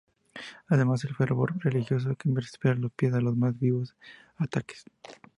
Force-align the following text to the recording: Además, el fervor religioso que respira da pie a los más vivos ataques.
Además, 0.69 1.03
el 1.05 1.13
fervor 1.15 1.55
religioso 1.63 2.15
que 2.17 2.27
respira 2.33 2.73
da 2.83 2.89
pie 2.97 3.07
a 3.17 3.21
los 3.25 3.35
más 3.41 3.53
vivos 3.65 3.93
ataques. 4.45 4.79